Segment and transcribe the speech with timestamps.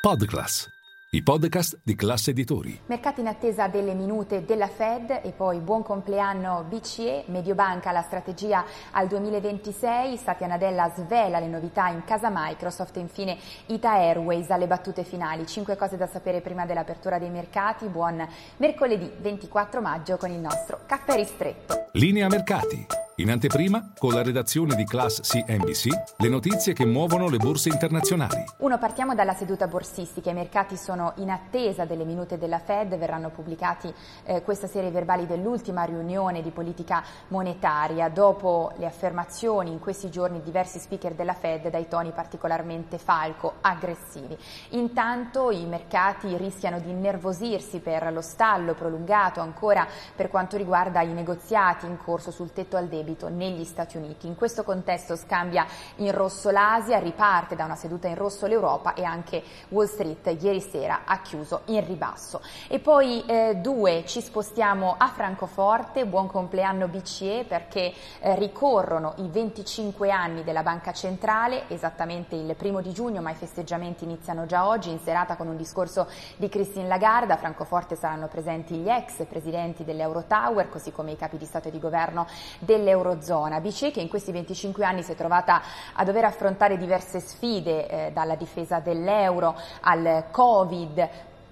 [0.00, 0.66] Podclass,
[1.10, 2.80] i podcast di classe editori.
[2.86, 8.64] Mercati in attesa delle minute della Fed e poi buon compleanno BCE, Mediobanca la strategia
[8.92, 13.36] al 2026, Satya Nadella svela le novità in casa Microsoft e infine
[13.66, 15.46] Ita Airways alle battute finali.
[15.46, 17.84] Cinque cose da sapere prima dell'apertura dei mercati.
[17.88, 18.26] Buon
[18.56, 21.88] mercoledì 24 maggio con il nostro caffè ristretto.
[21.92, 22.99] Linea mercati.
[23.20, 28.42] In anteprima, con la redazione di Class CNBC, le notizie che muovono le borse internazionali.
[28.60, 30.30] Uno, partiamo dalla seduta borsistica.
[30.30, 33.92] I mercati sono in attesa delle minute della Fed, verranno pubblicati
[34.24, 38.08] eh, questa serie verbali dell'ultima riunione di politica monetaria.
[38.08, 43.56] Dopo le affermazioni in questi giorni di diversi speaker della Fed dai toni particolarmente falco,
[43.60, 44.34] aggressivi.
[44.70, 51.12] Intanto i mercati rischiano di innervosirsi per lo stallo prolungato ancora per quanto riguarda i
[51.12, 54.26] negoziati in corso sul tetto al debito debito negli Stati Uniti.
[54.26, 59.02] In questo contesto scambia in rosso l'Asia, riparte da una seduta in rosso l'Europa e
[59.02, 62.40] anche Wall Street ieri sera ha chiuso in ribasso.
[62.68, 69.28] E poi eh, due, ci spostiamo a Francoforte, buon compleanno BCE perché eh, ricorrono i
[69.28, 74.66] 25 anni della Banca Centrale, esattamente il primo di giugno, ma i festeggiamenti iniziano già
[74.66, 77.32] oggi, in serata con un discorso di Christine Lagarde.
[77.32, 81.70] A Francoforte saranno presenti gli ex presidenti dell'Eurotower, così come i capi di Stato e
[81.70, 82.26] di Governo
[82.60, 83.60] dell'Europa dell'Eurozona.
[83.60, 85.62] BCE che in questi 25 anni si è trovata
[85.94, 91.08] a dover affrontare diverse sfide, eh, dalla difesa dell'euro al Covid,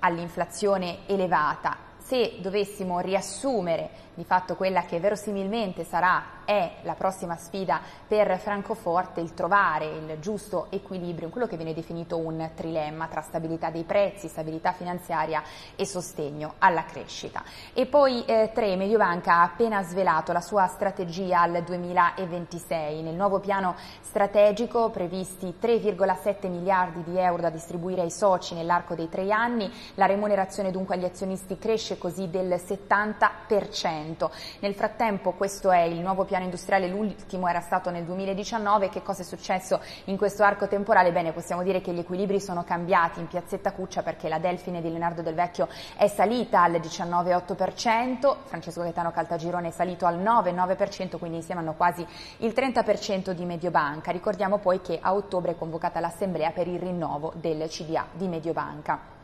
[0.00, 1.88] all'inflazione elevata.
[1.98, 9.20] Se dovessimo riassumere di fatto quella che verosimilmente sarà è la prossima sfida per Francoforte,
[9.20, 13.84] il trovare il giusto equilibrio in quello che viene definito un trilemma tra stabilità dei
[13.84, 15.44] prezzi, stabilità finanziaria
[15.76, 17.44] e sostegno alla crescita.
[17.72, 23.00] E poi eh, tre, Mediobanca ha appena svelato la sua strategia al 2026.
[23.02, 29.08] Nel nuovo piano strategico previsti 3,7 miliardi di euro da distribuire ai soci nell'arco dei
[29.08, 34.30] tre anni, la remunerazione dunque agli azionisti cresce così del 70%.
[34.58, 39.22] Nel frattempo questo è il nuovo piano industriale, l'ultimo era stato nel 2019, che cosa
[39.22, 41.12] è successo in questo arco temporale?
[41.12, 44.88] Bene, possiamo dire che gli equilibri sono cambiati in piazzetta Cuccia perché la Delfine di
[44.88, 51.38] Leonardo Del Vecchio è salita al 19,8%, Francesco Gaetano Caltagirone è salito al 9,9%, quindi
[51.38, 52.06] insieme hanno quasi
[52.38, 54.10] il 30% di Mediobanca.
[54.10, 59.19] Ricordiamo poi che a ottobre è convocata l'assemblea per il rinnovo del CDA di Mediobanca.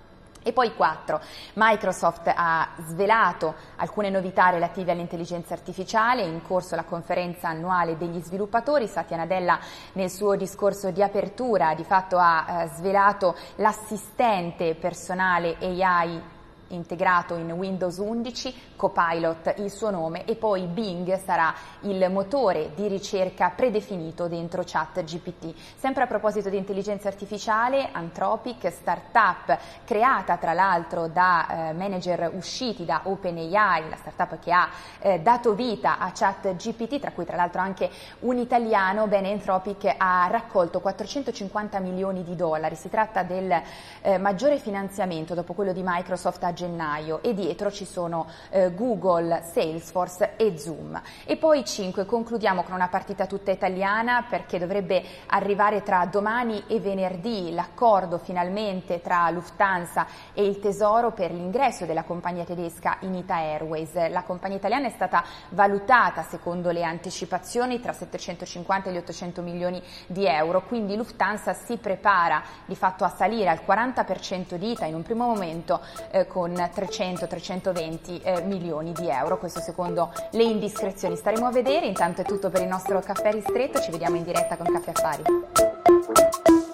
[0.47, 1.21] E poi 4.
[1.55, 8.87] Microsoft ha svelato alcune novità relative all'intelligenza artificiale, in corso la conferenza annuale degli sviluppatori,
[8.87, 9.59] Satya Nadella
[9.95, 16.35] nel suo discorso di apertura di fatto ha eh, svelato l'assistente personale AI
[16.69, 22.89] integrato in Windows 11, Copilot il suo nome e poi Bing sarà il motore di
[22.89, 25.55] ricerca predefinito dentro ChatGPT.
[25.77, 32.85] Sempre a proposito di intelligenza artificiale, Anthropic, startup creata tra l'altro da eh, manager usciti
[32.85, 37.61] da OpenAI, la startup che ha eh, dato vita a ChatGPT, tra cui tra l'altro
[37.61, 37.91] anche
[38.21, 42.75] un italiano, bene Anthropic ha raccolto 450 milioni di dollari.
[42.75, 43.63] Si tratta del
[44.03, 49.43] eh, maggiore finanziamento dopo quello di Microsoft a gennaio e dietro ci sono eh, Google,
[49.53, 51.01] Salesforce e Zoom.
[51.25, 56.81] E poi 5, concludiamo con una partita tutta italiana perché dovrebbe arrivare tra domani e
[56.81, 63.37] venerdì l'accordo finalmente tra Lufthansa e il Tesoro per l'ingresso della compagnia tedesca in Ita
[63.37, 64.09] Airways.
[64.09, 69.83] La compagnia italiana è stata valutata secondo le anticipazioni tra 750 e gli 800 milioni
[70.07, 74.95] di euro, quindi Lufthansa si prepara di fatto a salire al 40% di Ita in
[74.95, 75.81] un primo momento
[76.11, 81.17] eh, con con 300-320 eh, milioni di euro, questo secondo le indiscrezioni.
[81.17, 84.57] Staremo a vedere, intanto è tutto per il nostro caffè ristretto, ci vediamo in diretta
[84.57, 86.66] con Caffè Affari.